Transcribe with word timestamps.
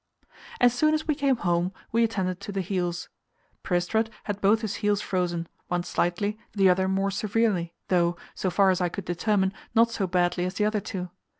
As 0.59 0.73
soon 0.73 0.95
as 0.95 1.07
we 1.07 1.13
came 1.13 1.35
home, 1.35 1.71
we 1.91 2.03
attended 2.03 2.39
to 2.39 2.51
the 2.51 2.61
heels. 2.61 3.07
Prestrud 3.63 4.09
had 4.23 4.41
both 4.41 4.61
his 4.61 4.77
heels 4.77 4.99
frozen, 4.99 5.47
one 5.67 5.83
slightly, 5.83 6.39
the 6.53 6.71
other 6.71 6.87
more 6.87 7.11
severely, 7.11 7.75
though, 7.87 8.17
so 8.33 8.49
far 8.49 8.71
as 8.71 8.81
I 8.81 8.89
could 8.89 9.05
determine, 9.05 9.53
not 9.75 9.91
so 9.91 10.07
badly 10.07 10.43
as 10.45 10.55
the 10.55 10.65
other 10.65 10.79
two. 10.81 11.11